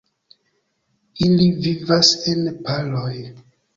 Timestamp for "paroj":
2.67-3.15